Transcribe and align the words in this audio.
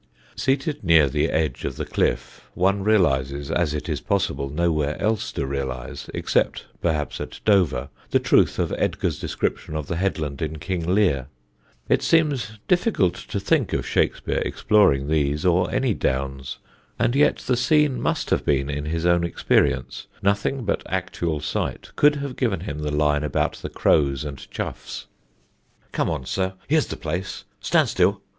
Seated 0.35 0.83
near 0.83 1.07
the 1.07 1.29
edge 1.29 1.63
of 1.63 1.75
the 1.75 1.85
cliff 1.85 2.49
one 2.55 2.83
realises, 2.83 3.51
as 3.51 3.75
it 3.75 3.87
is 3.87 4.01
possible 4.01 4.49
nowhere 4.49 4.99
else 4.99 5.31
to 5.33 5.45
realise, 5.45 6.09
except 6.11 6.65
perhaps 6.81 7.21
at 7.21 7.39
Dover, 7.45 7.89
the 8.09 8.17
truth 8.17 8.57
of 8.57 8.73
Edgar's 8.79 9.19
description 9.19 9.75
of 9.75 9.85
the 9.85 9.97
headland 9.97 10.41
in 10.41 10.57
King 10.57 10.95
Lear. 10.95 11.27
It 11.87 12.01
seems 12.01 12.57
difficult 12.67 13.13
to 13.13 13.39
think 13.39 13.73
of 13.73 13.85
Shakespeare 13.85 14.39
exploring 14.43 15.07
these 15.07 15.45
or 15.45 15.69
any 15.69 15.93
Downs, 15.93 16.57
and 16.97 17.15
yet 17.15 17.37
the 17.45 17.55
scene 17.55 18.01
must 18.01 18.31
have 18.31 18.43
been 18.43 18.71
in 18.71 18.85
his 18.85 19.05
own 19.05 19.23
experience; 19.23 20.07
nothing 20.23 20.63
but 20.65 20.81
actual 20.87 21.41
sight 21.41 21.91
could 21.95 22.15
have 22.15 22.35
given 22.37 22.61
him 22.61 22.79
the 22.79 22.89
line 22.91 23.23
about 23.23 23.57
the 23.57 23.69
crows 23.69 24.23
and 24.25 24.49
choughs: 24.49 25.05
Come 25.91 26.09
on, 26.09 26.25
sir; 26.25 26.53
here's 26.67 26.87
the 26.87 26.97
place: 26.97 27.43
stand 27.59 27.87
still. 27.89 28.21